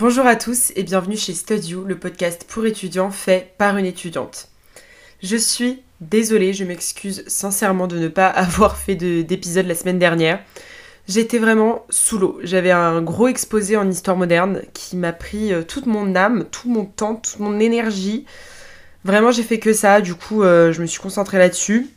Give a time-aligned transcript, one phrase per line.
[0.00, 4.48] Bonjour à tous et bienvenue chez Studio, le podcast pour étudiants fait par une étudiante.
[5.22, 10.40] Je suis désolée, je m'excuse sincèrement de ne pas avoir fait d'épisode la semaine dernière.
[11.06, 12.40] J'étais vraiment sous l'eau.
[12.42, 16.68] J'avais un gros exposé en histoire moderne qui m'a pris euh, toute mon âme, tout
[16.68, 18.26] mon temps, toute mon énergie.
[19.04, 20.00] Vraiment, j'ai fait que ça.
[20.00, 21.88] Du coup, euh, je me suis concentrée là-dessus.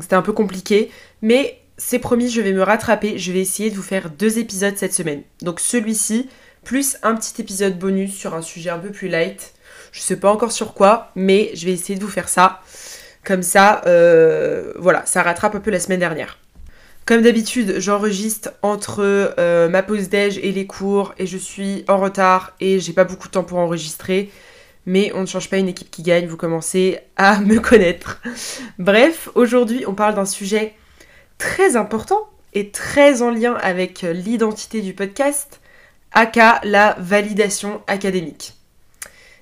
[0.00, 0.92] C'était un peu compliqué.
[1.22, 3.18] Mais c'est promis, je vais me rattraper.
[3.18, 5.22] Je vais essayer de vous faire deux épisodes cette semaine.
[5.42, 6.28] Donc celui-ci,
[6.64, 9.54] plus un petit épisode bonus sur un sujet un peu plus light.
[9.92, 12.60] Je sais pas encore sur quoi, mais je vais essayer de vous faire ça.
[13.24, 16.38] Comme ça, euh, voilà, ça rattrape un peu la semaine dernière.
[17.06, 19.00] Comme d'habitude, j'enregistre entre
[19.38, 23.04] euh, ma pause déj et les cours et je suis en retard et j'ai pas
[23.04, 24.30] beaucoup de temps pour enregistrer.
[24.86, 28.22] Mais on ne change pas une équipe qui gagne, vous commencez à me connaître.
[28.78, 30.74] Bref, aujourd'hui on parle d'un sujet
[31.36, 35.59] très important et très en lien avec l'identité du podcast,
[36.12, 38.54] aka la validation académique.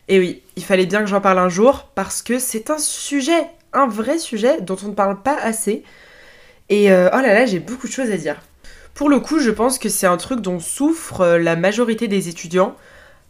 [0.09, 3.47] Et oui, il fallait bien que j'en parle un jour parce que c'est un sujet,
[3.73, 5.83] un vrai sujet dont on ne parle pas assez.
[6.71, 8.41] Et euh, oh là là, j'ai beaucoup de choses à dire.
[8.95, 12.29] Pour le coup, je pense que c'est un truc dont souffre euh, la majorité des
[12.29, 12.75] étudiants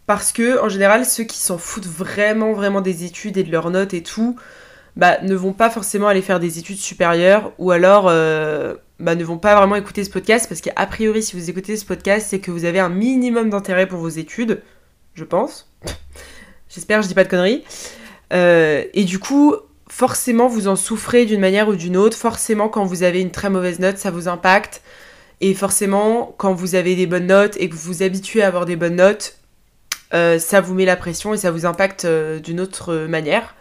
[0.07, 3.71] parce que en général, ceux qui s'en foutent vraiment vraiment des études et de leurs
[3.71, 4.37] notes et tout,
[4.97, 9.25] bah, ne vont pas forcément aller faire des études supérieures ou alors euh, bah, ne
[9.25, 12.41] vont pas vraiment écouter ce podcast parce qu'a priori, si vous écoutez ce podcast, c'est
[12.41, 14.63] que vous avez un minimum d'intérêt pour vos études,
[15.15, 15.71] je pense.
[16.69, 17.65] J'espère, je dis pas de conneries.
[18.33, 19.55] Euh, et du coup,
[19.89, 22.17] forcément, vous en souffrez d'une manière ou d'une autre.
[22.17, 24.83] Forcément, quand vous avez une très mauvaise note, ça vous impacte.
[25.41, 28.67] Et forcément, quand vous avez des bonnes notes et que vous vous habituez à avoir
[28.67, 29.37] des bonnes notes,
[30.13, 33.55] euh, ça vous met la pression et ça vous impacte euh, d'une autre manière.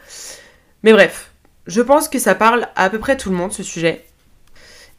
[0.84, 1.32] Mais bref,
[1.68, 4.04] je pense que ça parle à, à peu près tout le monde ce sujet.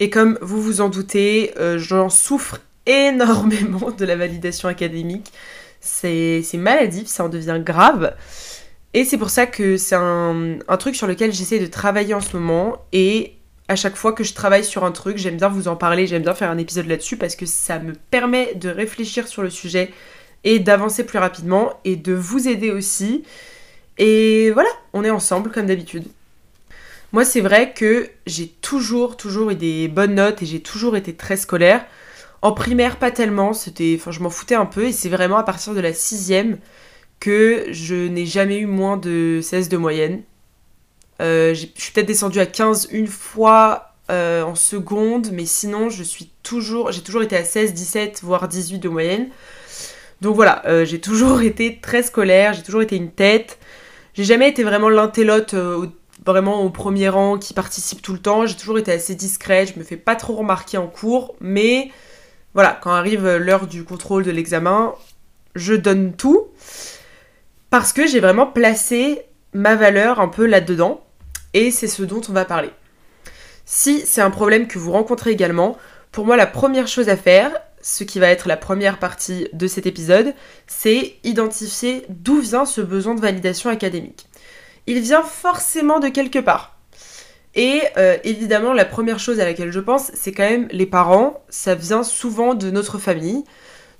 [0.00, 5.32] Et comme vous vous en doutez, euh, j'en souffre énormément de la validation académique.
[5.80, 8.14] C'est maladif, ça en devient grave.
[8.94, 12.20] Et c'est pour ça que c'est un, un, truc sur lequel j'essaie de travailler en
[12.20, 12.84] ce moment.
[12.92, 13.34] Et
[13.68, 16.22] à chaque fois que je travaille sur un truc, j'aime bien vous en parler, j'aime
[16.22, 19.92] bien faire un épisode là-dessus parce que ça me permet de réfléchir sur le sujet
[20.44, 23.24] et d'avancer plus rapidement et de vous aider aussi.
[23.98, 26.04] Et voilà, on est ensemble comme d'habitude.
[27.12, 31.14] Moi, c'est vrai que j'ai toujours, toujours eu des bonnes notes et j'ai toujours été
[31.14, 31.84] très scolaire.
[32.42, 35.42] En primaire, pas tellement, c'était, enfin, je m'en foutais un peu et c'est vraiment à
[35.42, 36.58] partir de la sixième
[37.18, 40.22] que je n'ai jamais eu moins de 16 de moyenne.
[41.20, 46.02] Euh, je suis peut-être descendue à 15 une fois euh, en seconde, mais sinon, je
[46.02, 49.28] suis toujours, j'ai toujours été à 16, 17, voire 18 de moyenne.
[50.20, 53.58] Donc voilà, euh, j'ai toujours été très scolaire, j'ai toujours été une tête.
[54.14, 55.86] J'ai jamais été vraiment l'intellote euh,
[56.28, 58.46] vraiment au premier rang qui participe tout le temps.
[58.46, 61.90] J'ai toujours été assez discrète, je me fais pas trop remarquer en cours, mais
[62.54, 64.94] voilà, quand arrive l'heure du contrôle de l'examen,
[65.54, 66.48] je donne tout
[67.70, 69.22] parce que j'ai vraiment placé
[69.54, 71.02] ma valeur un peu là-dedans
[71.54, 72.70] et c'est ce dont on va parler.
[73.64, 75.76] Si c'est un problème que vous rencontrez également,
[76.12, 79.66] pour moi la première chose à faire, ce qui va être la première partie de
[79.66, 80.34] cet épisode,
[80.66, 84.26] c'est identifier d'où vient ce besoin de validation académique
[84.88, 86.78] il vient forcément de quelque part.
[87.54, 91.42] Et euh, évidemment, la première chose à laquelle je pense, c'est quand même les parents.
[91.50, 93.44] Ça vient souvent de notre famille,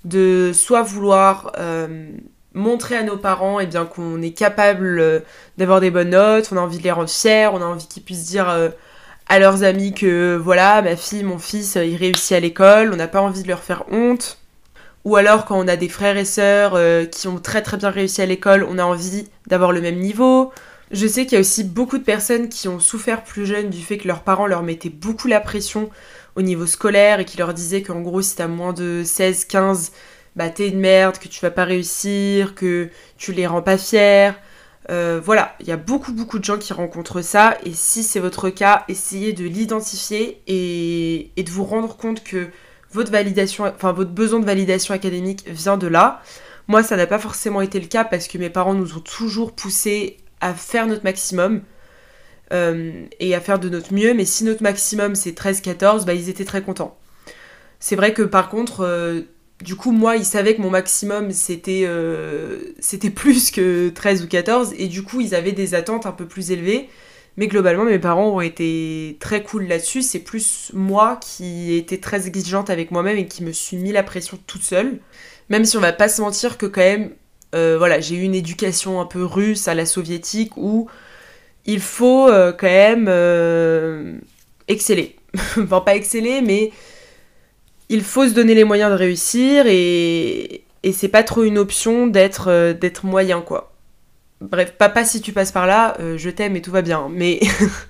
[0.03, 2.09] de soit vouloir euh,
[2.53, 5.19] montrer à nos parents eh qu'on est capable euh,
[5.59, 8.01] d'avoir des bonnes notes, on a envie de les rendre fiers, on a envie qu'ils
[8.01, 8.47] puissent dire
[9.27, 13.07] à leurs amis que voilà, ma fille, mon fils, il réussit à l'école, on n'a
[13.07, 14.39] pas envie de leur faire honte.
[15.05, 16.77] Ou alors quand on a des frères et sœurs
[17.09, 20.51] qui ont très très bien réussi à l'école, on a envie d'avoir le même niveau.
[20.91, 23.81] Je sais qu'il y a aussi beaucoup de personnes qui ont souffert plus jeunes du
[23.81, 25.91] fait que leurs parents leur mettaient beaucoup la pression
[26.35, 29.91] au niveau scolaire et qui leur disaient qu'en gros si t'as moins de 16, 15,
[30.35, 34.31] bah t'es une merde, que tu vas pas réussir, que tu les rends pas fiers.
[34.89, 38.19] Euh, voilà, il y a beaucoup beaucoup de gens qui rencontrent ça et si c'est
[38.19, 42.47] votre cas, essayez de l'identifier et, de vous rendre compte que
[42.91, 46.23] votre validation, enfin votre besoin de validation académique vient de là.
[46.67, 49.53] Moi, ça n'a pas forcément été le cas parce que mes parents nous ont toujours
[49.53, 51.61] poussé à faire notre maximum.
[52.51, 56.29] Euh, et à faire de notre mieux, mais si notre maximum c'est 13-14, bah ils
[56.29, 56.97] étaient très contents.
[57.79, 59.21] C'est vrai que par contre, euh,
[59.63, 64.27] du coup, moi, ils savaient que mon maximum c'était euh, c'était plus que 13 ou
[64.27, 66.89] 14, et du coup, ils avaient des attentes un peu plus élevées.
[67.37, 70.01] Mais globalement, mes parents ont été très cool là-dessus.
[70.01, 74.03] C'est plus moi qui étais très exigeante avec moi-même et qui me suis mis la
[74.03, 74.99] pression toute seule.
[75.49, 77.11] Même si on va pas se mentir que quand même,
[77.53, 80.89] voilà, j'ai eu une éducation un peu russe à la soviétique où
[81.69, 84.17] il faut euh, quand même euh,
[84.67, 85.15] exceller.
[85.57, 86.71] enfin, pas exceller, mais
[87.89, 92.07] il faut se donner les moyens de réussir et, et c'est pas trop une option
[92.07, 92.73] d'être euh,
[93.03, 93.71] moyen, quoi.
[94.41, 97.09] Bref, papa, si tu passes par là, je t'aime et tout va bien.
[97.11, 97.41] Mais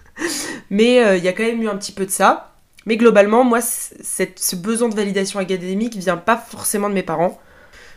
[0.72, 2.56] mais il y a quand même eu un petit peu de ça.
[2.88, 7.40] Mais globalement, moi, ce besoin de validation académique vient pas forcément de mes parents.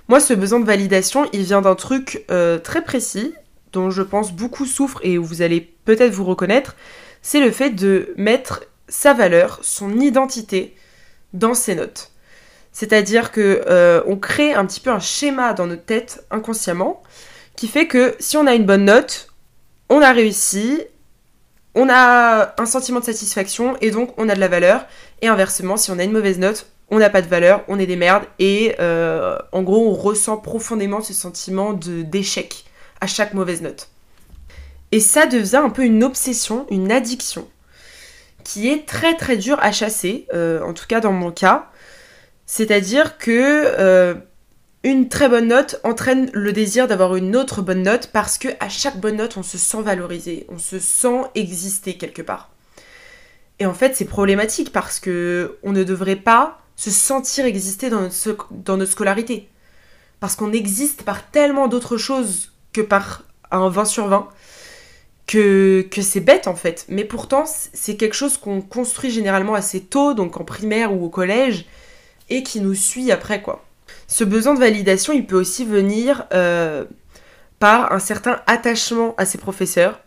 [0.09, 2.27] Moi, ce besoin de validation, il vient d'un truc
[2.63, 3.35] très précis
[3.73, 6.77] dont je pense beaucoup souffrent et où vous allez peut-être vous reconnaître,
[7.23, 10.77] c'est le fait de mettre sa valeur, son identité
[11.33, 12.11] dans ses notes.
[12.73, 17.03] C'est-à-dire que euh, on crée un petit peu un schéma dans notre tête inconsciemment
[17.57, 19.29] qui fait que si on a une bonne note,
[19.89, 20.81] on a réussi,
[21.75, 24.87] on a un sentiment de satisfaction et donc on a de la valeur.
[25.21, 27.87] Et inversement, si on a une mauvaise note, on n'a pas de valeur, on est
[27.87, 32.67] des merdes et euh, en gros on ressent profondément ce sentiment d'échec
[33.01, 33.89] à chaque mauvaise note.
[34.93, 37.49] Et ça devient un peu une obsession, une addiction,
[38.45, 41.71] qui est très très dure à chasser, euh, en tout cas dans mon cas.
[42.45, 44.15] C'est-à-dire que euh,
[44.85, 48.69] une très bonne note entraîne le désir d'avoir une autre bonne note parce que à
[48.69, 52.51] chaque bonne note on se sent valorisé, on se sent exister quelque part.
[53.61, 58.01] Et en fait c'est problématique parce que on ne devrait pas se sentir exister dans
[58.01, 59.49] notre, scolarité.
[60.21, 64.29] Parce qu'on existe par tellement d'autres choses que par un 20 sur 20
[65.27, 66.85] que, que c'est bête en fait.
[66.89, 71.09] Mais pourtant, c'est quelque chose qu'on construit généralement assez tôt, donc en primaire ou au
[71.09, 71.67] collège,
[72.29, 73.65] et qui nous suit après quoi.
[74.07, 76.85] Ce besoin de validation, il peut aussi venir euh,
[77.59, 80.01] par un certain attachement à ses professeurs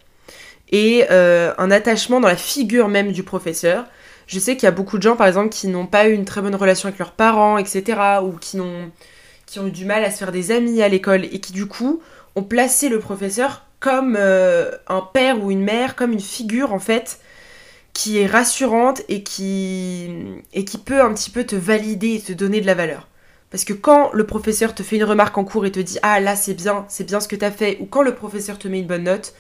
[0.71, 3.85] et euh, un attachement dans la figure même du professeur.
[4.27, 6.25] Je sais qu'il y a beaucoup de gens, par exemple, qui n'ont pas eu une
[6.25, 8.91] très bonne relation avec leurs parents, etc., ou qui, ont,
[9.45, 11.67] qui ont eu du mal à se faire des amis à l'école, et qui du
[11.67, 12.01] coup
[12.35, 16.79] ont placé le professeur comme euh, un père ou une mère, comme une figure en
[16.79, 17.19] fait,
[17.93, 20.09] qui est rassurante et qui,
[20.53, 23.07] et qui peut un petit peu te valider et te donner de la valeur.
[23.51, 26.19] Parce que quand le professeur te fait une remarque en cours et te dit Ah
[26.19, 28.67] là c'est bien, c'est bien ce que tu as fait, ou quand le professeur te
[28.67, 29.33] met une bonne note,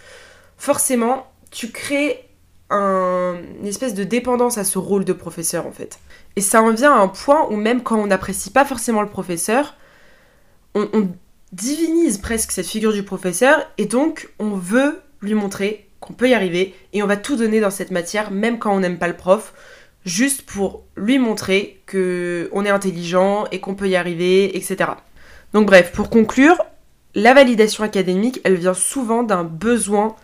[0.57, 2.24] forcément tu crées
[2.71, 5.99] une espèce de dépendance à ce rôle de professeur en fait.
[6.35, 9.09] Et ça en vient à un point où même quand on n'apprécie pas forcément le
[9.09, 9.75] professeur,
[10.73, 11.09] on, on
[11.51, 16.33] divinise presque cette figure du professeur et donc on veut lui montrer qu'on peut y
[16.33, 19.15] arriver et on va tout donner dans cette matière même quand on n'aime pas le
[19.15, 19.53] prof
[20.05, 24.91] juste pour lui montrer que on est intelligent et qu'on peut y arriver etc.
[25.53, 26.57] Donc bref, pour conclure,
[27.13, 30.17] la validation académique, elle vient souvent d'un besoin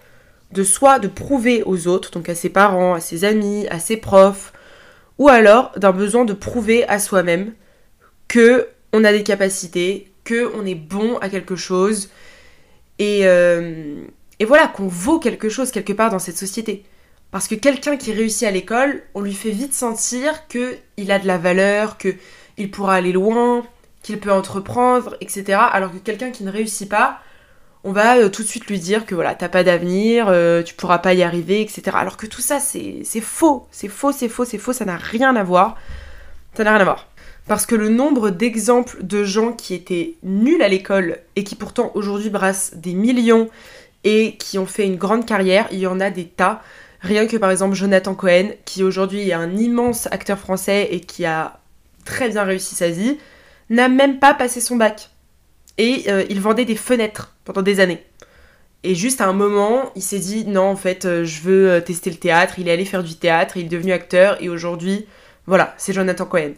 [0.53, 3.98] de soi de prouver aux autres, donc à ses parents, à ses amis, à ses
[3.98, 4.53] profs,
[5.17, 7.53] ou alors d'un besoin de prouver à soi-même
[8.27, 12.10] que on a des capacités, que on est bon à quelque chose
[13.00, 13.96] et, euh,
[14.48, 16.84] voilà qu'on vaut quelque chose quelque part dans cette société.
[17.31, 21.20] Parce que quelqu'un qui réussit à l'école, on lui fait vite sentir que il a
[21.20, 22.15] de la valeur, que
[22.58, 23.63] il pourra aller loin,
[24.03, 25.60] qu'il peut entreprendre, etc.
[25.72, 27.20] Alors que quelqu'un qui ne réussit pas,
[27.83, 30.75] on va euh, tout de suite lui dire que voilà, t'as pas d'avenir, euh, tu
[30.75, 31.81] pourras pas y arriver, etc.
[31.93, 35.35] Alors que tout ça, c'est faux, c'est faux, c'est faux, c'est faux, ça n'a rien
[35.35, 35.77] à voir.
[36.55, 37.07] Ça n'a rien à voir.
[37.47, 41.91] Parce que le nombre d'exemples de gens qui étaient nuls à l'école et qui pourtant
[41.95, 43.50] aujourd'hui brassent des millions
[44.03, 46.61] et qui ont fait une grande carrière, il y en a des tas.
[47.01, 51.25] Rien que par exemple Jonathan Cohen, qui aujourd'hui est un immense acteur français et qui
[51.25, 51.59] a
[52.05, 53.17] très bien réussi sa vie,
[53.69, 55.09] n'a même pas passé son bac.
[55.77, 58.03] Et euh, il vendait des fenêtres pendant des années.
[58.84, 61.81] Et juste à un moment, il s'est dit non, en fait, euh, je veux euh,
[61.81, 62.55] tester le théâtre.
[62.58, 65.05] Il est allé faire du théâtre, il est devenu acteur et aujourd'hui,
[65.46, 66.53] voilà, c'est Jonathan Cohen.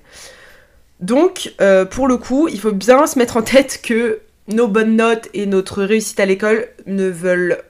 [1.00, 4.96] Donc, euh, pour le coup, il faut bien se mettre en tête que nos bonnes
[4.96, 7.62] notes et notre réussite à l'école ne veulent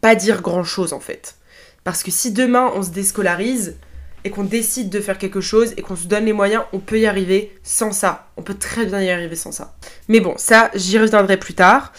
[0.00, 1.36] pas dire grand-chose en fait.
[1.84, 3.76] Parce que si demain on se déscolarise,
[4.26, 6.98] et qu'on décide de faire quelque chose et qu'on se donne les moyens, on peut
[6.98, 8.26] y arriver sans ça.
[8.36, 9.76] On peut très bien y arriver sans ça.
[10.08, 11.92] Mais bon, ça, j'y reviendrai plus tard.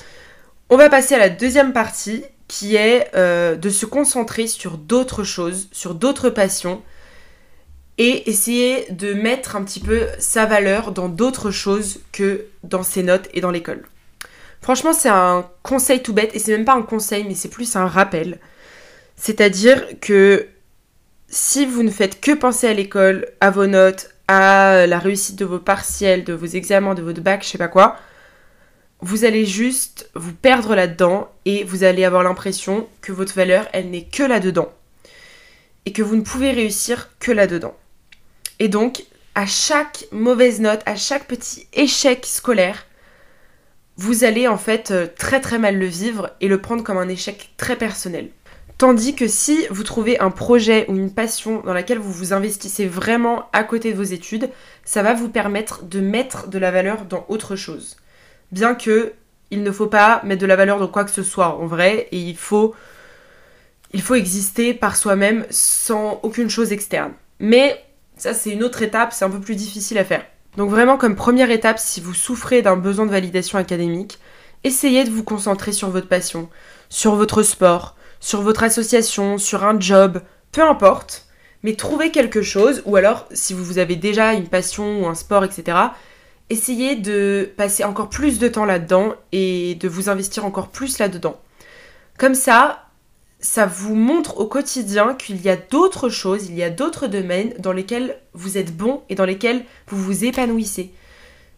[0.70, 5.24] On va passer à la deuxième partie qui est euh, de se concentrer sur d'autres
[5.24, 6.82] choses, sur d'autres passions
[7.98, 13.04] et essayer de mettre un petit peu sa valeur dans d'autres choses que dans ses
[13.04, 13.86] notes et dans l'école.
[14.62, 17.78] Franchement, c'est un conseil tout bête et c'est même pas un conseil, mais c'est plus
[17.78, 18.40] un rappel.
[19.16, 20.50] C'est-à-dire que
[21.30, 25.46] si vous ne faites que penser à l'école, à vos notes, à la réussite de
[25.46, 27.98] vos partiels, de vos examens, de votre bac, je sais pas quoi,
[29.00, 33.90] vous allez juste vous perdre là-dedans et vous allez avoir l'impression que votre valeur, elle
[33.92, 34.72] n'est que là-dedans.
[35.86, 37.76] Et que vous ne pouvez réussir que là-dedans.
[38.60, 39.04] Et donc,
[39.36, 42.86] à chaque mauvaise note, à chaque petit échec scolaire,
[43.96, 47.08] vous allez en fait euh, très très mal le vivre et le prendre comme un
[47.08, 48.30] échec très personnel.
[48.78, 52.86] Tandis que si vous trouvez un projet ou une passion dans laquelle vous vous investissez
[52.86, 54.52] vraiment à côté de vos études,
[54.86, 57.98] ça va vous permettre de mettre de la valeur dans autre chose.
[58.52, 59.14] Bien que
[59.50, 62.08] il ne faut pas mettre de la valeur dans quoi que ce soit en vrai
[62.12, 62.76] et il faut
[63.94, 67.14] il faut exister par soi-même sans aucune chose externe.
[67.40, 67.84] Mais
[68.16, 70.24] ça c'est une autre étape, c'est un peu plus difficile à faire.
[70.56, 74.20] Donc vraiment comme première étape si vous souffrez d'un besoin de validation académique,
[74.64, 76.48] essayez de vous concentrer sur votre passion,
[76.90, 80.22] sur votre sport, sur votre association, sur un job,
[80.52, 81.28] peu importe,
[81.64, 85.44] mais trouvez quelque chose, ou alors si vous avez déjà une passion ou un sport,
[85.44, 85.78] etc.,
[86.50, 91.38] essayez de passer encore plus de temps là-dedans et de vous investir encore plus là-dedans.
[92.18, 92.88] Comme ça,
[93.40, 97.54] ça vous montre au quotidien qu'il y a d'autres choses, il y a d'autres domaines
[97.60, 100.92] dans lesquels vous êtes bon et dans lesquels vous vous épanouissez.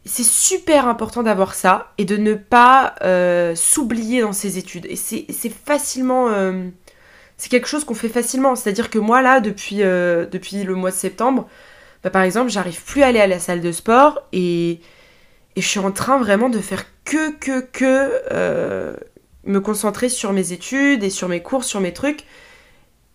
[0.06, 4.86] C'est super important d'avoir ça et de ne pas euh, s'oublier dans ses études.
[4.88, 6.30] Et c'est facilement...
[6.30, 6.70] Euh,
[7.38, 8.56] c'est quelque chose qu'on fait facilement.
[8.56, 11.48] C'est-à-dire que moi, là, depuis, euh, depuis le mois de septembre,
[12.04, 14.82] bah, par exemple, j'arrive plus à aller à la salle de sport et,
[15.56, 18.96] et je suis en train vraiment de faire que, que, que
[19.46, 22.24] me concentrer sur mes études et sur mes cours, sur mes trucs.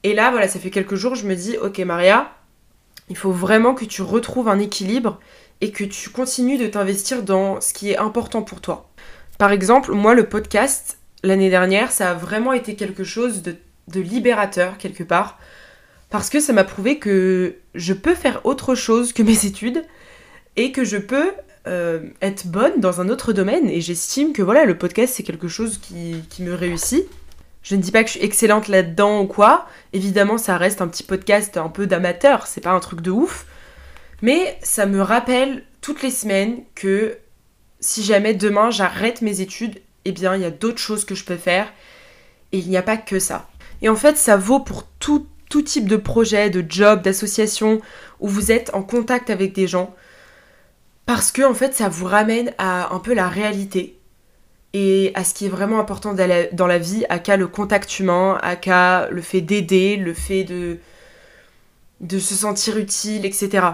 [0.02, 2.30] Et là, voilà, ça fait quelques jours, je me dis, ok Maria,
[3.08, 5.20] il faut vraiment que tu retrouves un équilibre
[5.60, 8.90] et que tu continues de t'investir dans ce qui est important pour toi.
[9.38, 13.56] Par exemple, moi, le podcast, l'année dernière, ça a vraiment été quelque chose de,
[14.00, 15.38] libérateur, quelque part,
[16.10, 19.84] parce que ça m'a prouvé que je peux faire autre chose que mes études
[20.56, 21.32] et que je peux
[21.66, 23.68] euh, être bonne dans un autre domaine.
[23.68, 27.04] Et j'estime que voilà, le podcast, c'est quelque chose qui, qui me réussit.
[27.64, 29.66] Je ne dis pas que je suis excellente là-dedans ou quoi.
[29.92, 33.46] Évidemment, ça reste un petit podcast un peu d'amateur, c'est pas un truc de ouf.
[34.22, 37.18] Mais ça me rappelle toutes les semaines que
[37.80, 41.24] si jamais demain j'arrête mes études, eh bien il y a d'autres choses que je
[41.24, 41.72] peux faire
[42.52, 43.48] et il n'y a pas que ça.
[43.82, 47.80] Et en fait, ça vaut pour tout, tout type de projet, de job, d'association
[48.20, 49.94] où vous êtes en contact avec des gens
[51.06, 53.98] parce que en fait, ça vous ramène à un peu la réalité
[54.74, 58.38] et à ce qui est vraiment important dans la vie, à qu'à le contact humain,
[58.42, 60.78] à qu'à le fait d'aider, le fait de
[62.00, 63.66] de se sentir utile, etc.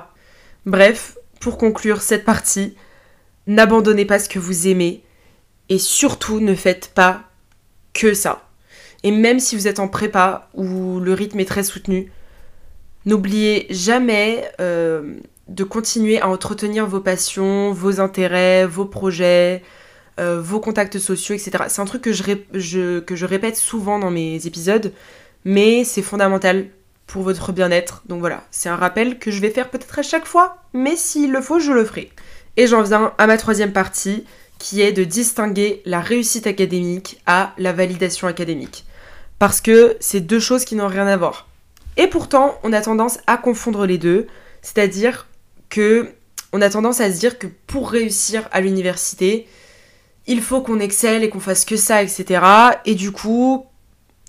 [0.66, 2.76] Bref, pour conclure cette partie,
[3.46, 5.02] n'abandonnez pas ce que vous aimez
[5.68, 7.22] et surtout ne faites pas
[7.94, 8.46] que ça.
[9.02, 12.12] Et même si vous êtes en prépa où le rythme est très soutenu,
[13.06, 15.14] n'oubliez jamais euh,
[15.48, 19.62] de continuer à entretenir vos passions, vos intérêts, vos projets,
[20.18, 21.64] euh, vos contacts sociaux, etc.
[21.68, 24.92] C'est un truc que je, répète souvent dans mes épisodes,
[25.44, 26.66] mais c'est fondamental
[27.06, 28.02] pour votre bien-être.
[28.06, 31.32] Donc voilà, c'est un rappel que je vais faire peut-être à chaque fois, mais s'il
[31.32, 32.10] le faut, je le ferai.
[32.56, 34.24] Et j'en viens à ma troisième partie,
[34.58, 38.84] qui est de distinguer la réussite académique à la validation académique.
[39.38, 41.48] Parce que c'est deux choses qui n'ont rien à voir.
[41.96, 44.26] Et pourtant, on a tendance à confondre les deux,
[44.62, 45.26] c'est-à-dire
[45.70, 46.10] que
[46.52, 49.46] on a tendance à se dire que pour réussir à l'université,
[50.30, 52.40] il faut qu'on excelle et qu'on fasse que ça, etc.
[52.84, 53.66] Et du coup,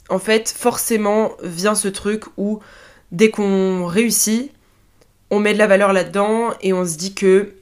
[0.10, 2.60] en fait, forcément vient ce truc où
[3.12, 4.52] dès qu'on réussit,
[5.30, 7.54] on met de la valeur là-dedans et on se dit que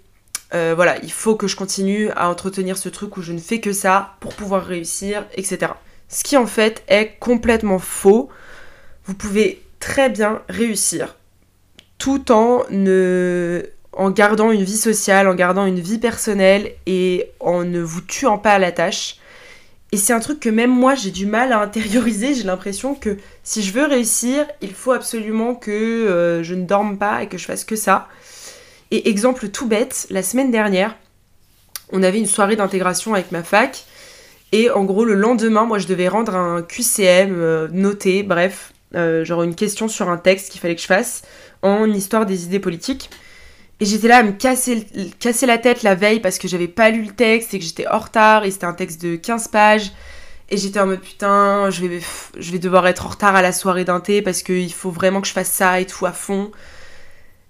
[0.53, 3.60] euh, voilà, il faut que je continue à entretenir ce truc où je ne fais
[3.60, 5.74] que ça pour pouvoir réussir, etc.
[6.08, 8.29] Ce qui en fait est complètement faux.
[9.03, 11.17] Vous pouvez très bien réussir
[11.98, 13.65] tout en ne
[13.99, 18.37] en gardant une vie sociale, en gardant une vie personnelle et en ne vous tuant
[18.37, 19.17] pas à la tâche.
[19.91, 22.33] Et c'est un truc que même moi j'ai du mal à intérioriser.
[22.33, 26.97] J'ai l'impression que si je veux réussir, il faut absolument que euh, je ne dorme
[26.97, 28.07] pas et que je fasse que ça.
[28.91, 30.95] Et exemple tout bête, la semaine dernière,
[31.91, 33.83] on avait une soirée d'intégration avec ma fac.
[34.53, 39.43] Et en gros, le lendemain, moi je devais rendre un QCM euh, noté, bref, genre
[39.43, 41.23] une question sur un texte qu'il fallait que je fasse
[41.63, 43.09] en histoire des idées politiques.
[43.81, 44.86] Et j'étais là à me casser,
[45.48, 48.00] la tête la veille parce que j'avais pas lu le texte et que j'étais en
[48.00, 49.91] retard et c'était un texte de 15 pages.
[50.50, 52.01] Et j'étais en mode putain, je vais,
[52.38, 55.21] je vais devoir être en retard à la soirée d'un thé parce qu'il faut vraiment
[55.21, 56.51] que je fasse ça et tout à fond.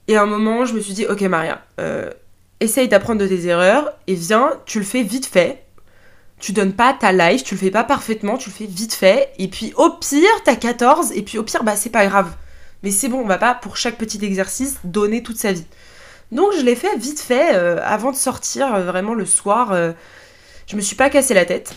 [0.07, 2.09] Et à un moment, je me suis dit, ok Maria, euh,
[2.59, 5.63] essaye d'apprendre de tes erreurs et viens, tu le fais vite fait.
[6.39, 9.31] Tu donnes pas ta life, tu le fais pas parfaitement, tu le fais vite fait.
[9.39, 12.35] Et puis au pire, t'as 14, et puis au pire, bah c'est pas grave.
[12.83, 15.65] Mais c'est bon, on va pas pour chaque petit exercice donner toute sa vie.
[16.31, 19.73] Donc je l'ai fait vite fait, euh, avant de sortir euh, vraiment le soir.
[20.67, 21.75] je me suis pas cassé la tête.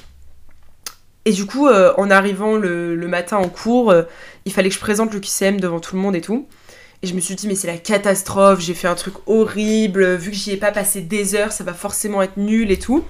[1.24, 4.02] Et du coup, euh, en arrivant le, matin en cours, euh,
[4.44, 6.48] il fallait que je présente le QCM devant tout le monde et tout.
[7.02, 10.30] Et je me suis dit, mais c'est la catastrophe, j'ai fait un truc horrible, vu
[10.30, 13.04] que j'y ai pas passé des heures, ça va forcément être nul et tout.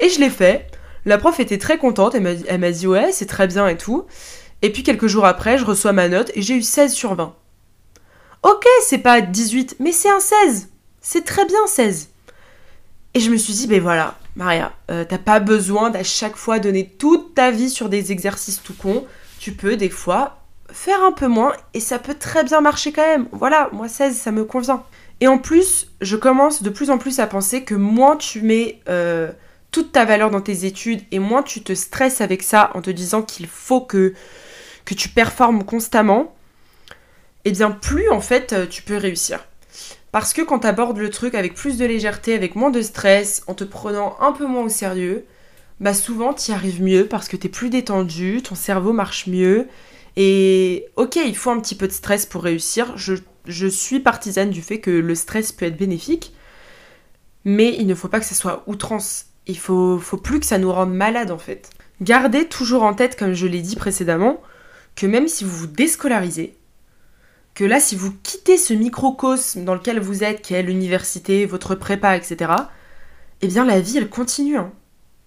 [0.00, 0.66] Et je l'ai fait.
[1.04, 4.06] La prof était très contente, elle m'a dit, ouais, c'est très bien et tout.
[4.62, 7.34] Et puis quelques jours après, je reçois ma note et j'ai eu 16 sur 20.
[8.42, 10.68] Ok, c'est pas 18, mais c'est un 16.
[11.00, 12.10] C'est très bien 16.
[13.14, 16.58] Et je me suis dit, ben voilà, Maria, euh, t'as pas besoin d'à chaque fois
[16.58, 19.06] donner toute ta vie sur des exercices tout con.
[19.38, 23.06] Tu peux des fois faire un peu moins et ça peut très bien marcher quand
[23.06, 23.28] même.
[23.32, 24.84] Voilà, moi 16, ça me convient.
[25.20, 28.80] Et en plus, je commence de plus en plus à penser que moins tu mets
[28.88, 29.32] euh,
[29.70, 32.90] toute ta valeur dans tes études et moins tu te stresses avec ça en te
[32.90, 34.12] disant qu'il faut que,
[34.84, 36.35] que tu performes constamment,
[37.46, 39.38] et eh bien plus en fait euh, tu peux réussir.
[40.10, 43.44] Parce que quand tu abordes le truc avec plus de légèreté, avec moins de stress,
[43.46, 45.24] en te prenant un peu moins au sérieux,
[45.78, 49.28] bah souvent tu y arrives mieux parce que tu es plus détendu, ton cerveau marche
[49.28, 49.68] mieux.
[50.16, 52.94] Et ok, il faut un petit peu de stress pour réussir.
[52.96, 56.34] Je, suis partisane du fait que le stress peut être bénéfique,
[57.44, 59.26] mais il ne faut pas que ça soit outrance.
[59.46, 61.70] Il faut, faut plus que ça nous rende malade en fait.
[62.00, 64.42] Gardez toujours en tête, comme je l'ai dit précédemment,
[64.96, 66.56] que même si vous vous déscolarisez,
[67.56, 71.74] que là, si vous quittez ce microcosme dans lequel vous êtes, qui est l'université, votre
[71.74, 72.52] prépa, etc.,
[73.40, 74.58] eh bien la vie, elle continue.
[74.58, 74.72] Hein.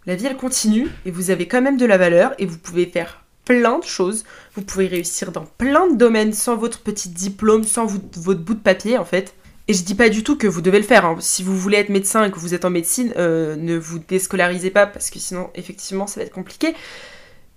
[0.05, 2.85] La vie, elle continue, et vous avez quand même de la valeur, et vous pouvez
[2.85, 4.25] faire plein de choses.
[4.53, 8.59] Vous pouvez réussir dans plein de domaines sans votre petit diplôme, sans votre bout de
[8.59, 9.33] papier, en fait.
[9.67, 11.05] Et je dis pas du tout que vous devez le faire.
[11.05, 11.17] Hein.
[11.19, 14.69] Si vous voulez être médecin et que vous êtes en médecine, euh, ne vous déscolarisez
[14.69, 16.75] pas, parce que sinon, effectivement, ça va être compliqué.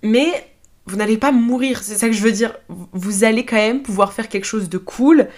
[0.03, 0.33] Mais
[0.87, 2.57] vous n'allez pas mourir, c'est ça que je veux dire.
[2.69, 5.29] Vous allez quand même pouvoir faire quelque chose de cool.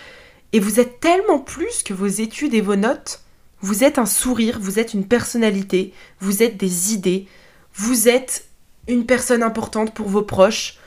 [0.53, 3.21] Et vous êtes tellement plus que vos études et vos notes.
[3.61, 7.27] Vous êtes un sourire, vous êtes une personnalité, vous êtes des idées,
[7.75, 8.47] vous êtes
[8.89, 10.79] une personne importante pour vos proches.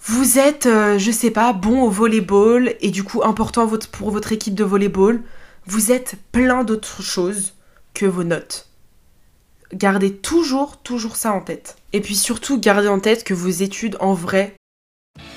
[0.00, 4.32] Vous êtes, euh, je sais pas, bon au volleyball et du coup important pour votre
[4.32, 5.22] équipe de volleyball.
[5.66, 7.54] Vous êtes plein d'autres choses
[7.94, 8.68] que vos notes.
[9.74, 11.76] Gardez toujours, toujours ça en tête.
[11.92, 14.54] Et puis surtout, gardez en tête que vos études en vrai.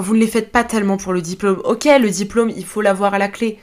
[0.00, 1.60] Vous ne les faites pas tellement pour le diplôme.
[1.64, 3.58] Ok, le diplôme, il faut l'avoir à la clé.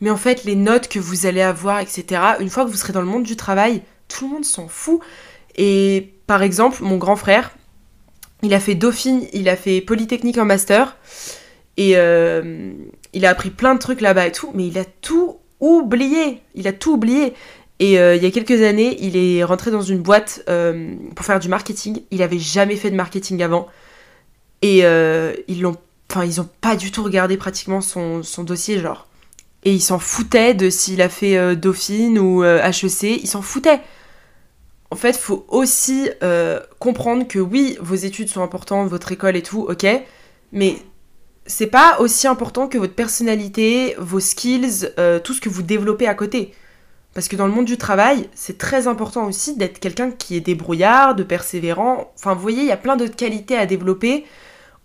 [0.00, 2.92] Mais en fait, les notes que vous allez avoir, etc., une fois que vous serez
[2.92, 5.00] dans le monde du travail, tout le monde s'en fout.
[5.56, 7.50] Et par exemple, mon grand frère,
[8.42, 10.96] il a fait Dauphine, il a fait Polytechnique en master.
[11.76, 12.72] Et euh,
[13.12, 16.42] il a appris plein de trucs là-bas et tout, mais il a tout oublié.
[16.54, 17.34] Il a tout oublié.
[17.80, 21.24] Et euh, il y a quelques années, il est rentré dans une boîte euh, pour
[21.24, 22.02] faire du marketing.
[22.10, 23.68] Il avait jamais fait de marketing avant.
[24.62, 24.78] Et
[25.48, 25.76] ils l'ont.
[26.10, 29.08] Enfin, ils ont pas du tout regardé pratiquement son, son dossier, genre
[29.64, 33.42] et il s'en foutait de s'il a fait euh, Dauphine ou HEC, euh, il s'en
[33.42, 33.80] foutait.
[34.90, 39.42] En fait, faut aussi euh, comprendre que oui, vos études sont importantes, votre école et
[39.42, 39.86] tout, ok,
[40.52, 40.76] mais
[41.44, 44.90] c'est pas aussi important que votre personnalité, vos skills,
[45.24, 46.54] tout ce que vous développez à côté.
[47.14, 50.40] Parce que dans le monde du travail, c'est très important aussi d'être quelqu'un qui est
[50.40, 52.12] débrouillard, de persévérant.
[52.16, 54.24] Enfin, vous voyez, il y a plein d'autres qualités à développer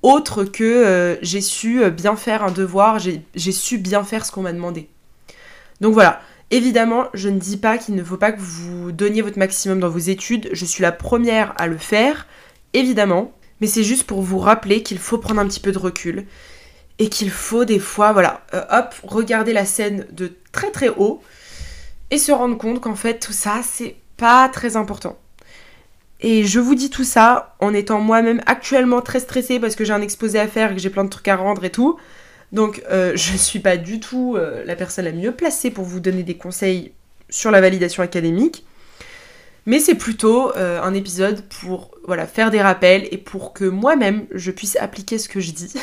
[0.04, 4.44] autre que euh, j'ai su bien faire un devoir, j'ai su bien faire ce qu'on
[4.44, 4.90] m'a demandé.
[5.82, 9.40] Donc voilà, évidemment, je ne dis pas qu'il ne faut pas que vous donniez votre
[9.40, 12.28] maximum dans vos études, je suis la première à le faire,
[12.74, 16.26] évidemment, mais c'est juste pour vous rappeler qu'il faut prendre un petit peu de recul
[17.00, 21.22] et qu'il faut des fois, voilà, euh, hop, regarder la scène de très très haut
[22.12, 25.18] et se rendre compte qu'en fait tout ça c'est pas très important.
[26.24, 29.94] Et je vous dis tout ça en étant moi-même actuellement très stressée parce que j'ai
[29.94, 31.98] un exposé à faire et que j'ai plein de trucs à rendre et tout.
[32.52, 36.00] Donc euh, je suis pas du tout euh, la personne la mieux placée pour vous
[36.00, 36.94] donner des conseils
[37.30, 38.66] sur la validation académique.
[39.66, 44.52] Mais c'est plutôt un épisode pour voilà, faire des rappels et pour que moi-même je
[44.52, 45.74] puisse appliquer ce que je dis.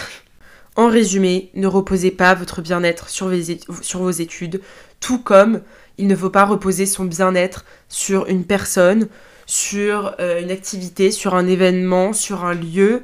[0.77, 4.63] En résumé, ne reposez pas votre bien-être sur, vos études,
[5.01, 5.63] tout comme
[5.99, 9.09] il ne faut pas reposer son bien-être sur une personne,
[9.51, 13.03] sur euh, une activité, sur un événement, sur un lieu.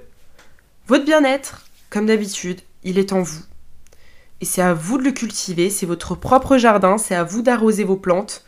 [0.87, 3.43] Votre bien-être, comme d'habitude, il est en vous.
[4.41, 7.83] Et c'est à vous de le cultiver, c'est votre propre jardin, c'est à vous d'arroser
[7.83, 8.45] vos plantes.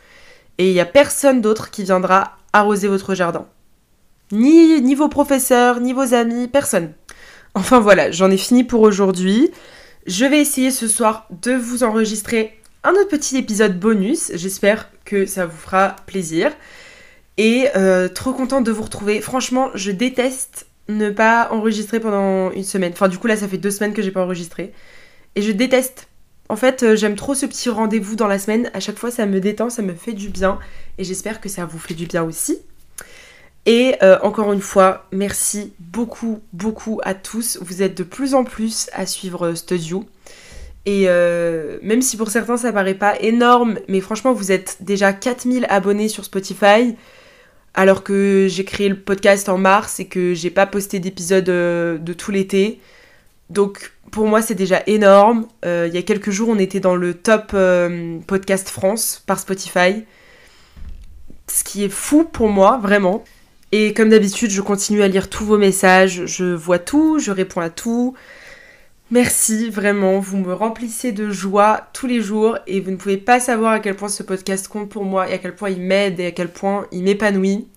[0.58, 3.48] Et il n'y a personne d'autre qui viendra arroser votre jardin.
[4.30, 6.92] Ni, ni vos professeurs, ni vos amis, personne.
[7.54, 9.50] Enfin voilà, j'en ai fini pour aujourd'hui.
[10.06, 14.30] Je vais essayer ce soir de vous enregistrer un autre petit épisode bonus.
[14.34, 16.52] J'espère que ça vous fera plaisir.
[17.38, 19.20] Et euh, trop contente de vous retrouver.
[19.20, 22.92] Franchement, je déteste ne pas enregistrer pendant une semaine.
[22.92, 24.72] Enfin, du coup, là, ça fait deux semaines que j'ai pas enregistré.
[25.36, 26.08] Et je déteste.
[26.48, 28.70] En fait, euh, j'aime trop ce petit rendez-vous dans la semaine.
[28.74, 30.58] À chaque fois, ça me détend, ça me fait du bien.
[30.98, 32.58] Et j'espère que ça vous fait du bien aussi.
[33.66, 37.58] Et euh, encore une fois, merci beaucoup, beaucoup à tous.
[37.60, 40.04] Vous êtes de plus en plus à suivre Studio.
[40.86, 41.06] Et
[41.82, 46.08] même si pour certains ça paraît pas énorme, mais franchement, vous êtes déjà 4000 abonnés
[46.08, 46.96] sur Spotify.
[47.78, 51.96] Alors que j'ai créé le podcast en mars et que j'ai pas posté d'épisode euh,
[51.96, 52.80] de tout l'été.
[53.50, 55.46] Donc pour moi c'est déjà énorme.
[55.64, 57.54] il y a quelques jours on était dans le top
[58.26, 60.04] podcast France par Spotify.
[61.46, 63.24] Ce qui est fou pour moi, vraiment.
[63.70, 67.60] Et comme d'habitude, je continue à lire tous vos messages, je vois tout, je réponds
[67.60, 68.14] à tout.
[69.10, 73.40] Merci vraiment, vous me remplissez de joie tous les jours et vous ne pouvez pas
[73.40, 76.20] savoir à quel point ce podcast compte pour moi et à quel point il m'aide
[76.20, 77.68] et à quel point il m'épanouit.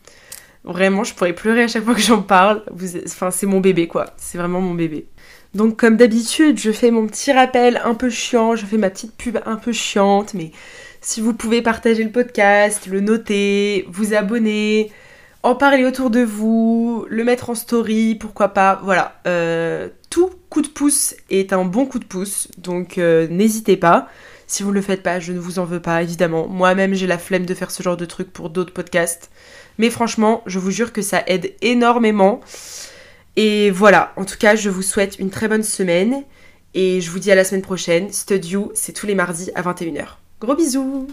[0.66, 2.64] Vraiment, je pourrais pleurer à chaque fois que j'en parle.
[3.06, 5.08] Enfin, c'est mon bébé quoi, c'est vraiment mon bébé.
[5.56, 9.16] Donc comme d'habitude, je fais mon petit rappel un peu chiant, je fais ma petite
[9.16, 10.52] pub un peu chiante, mais
[11.00, 14.92] si vous pouvez partager le podcast, le noter, vous abonner,
[15.44, 18.82] en parler autour de vous, le mettre en story, pourquoi pas.
[18.84, 23.78] Voilà, euh, tout coup de pouce est un bon coup de pouce, donc euh, n'hésitez
[23.78, 24.08] pas.
[24.46, 26.48] Si vous ne le faites pas, je ne vous en veux pas, évidemment.
[26.48, 29.32] Moi-même, j'ai la flemme de faire ce genre de truc pour d'autres podcasts.
[29.78, 32.42] Mais franchement, je vous jure que ça aide énormément.
[33.38, 36.24] Et voilà, en tout cas, je vous souhaite une très bonne semaine.
[36.74, 38.12] Et je vous dis à la semaine prochaine.
[38.12, 40.18] Studio, c'est tous les mardis à 21h.
[40.42, 41.08] Gros bisous